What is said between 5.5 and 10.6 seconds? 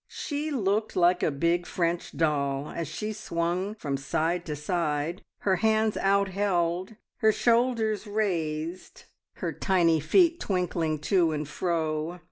hands outheld, her shoulders raised, her tiny feet